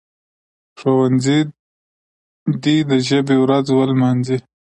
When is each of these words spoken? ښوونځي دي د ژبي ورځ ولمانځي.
ښوونځي 0.79 1.39
دي 2.63 2.77
د 2.89 2.91
ژبي 3.07 3.37
ورځ 3.43 3.65
ولمانځي. 3.71 4.37